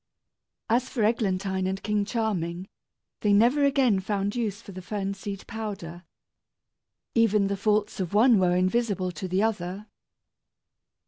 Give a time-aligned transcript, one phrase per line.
[0.67, 2.67] As for Eglantine and King Charming,
[3.19, 6.05] they never again found use for the fern seed powder.
[7.13, 9.85] Even the faults of one were invisible to the other.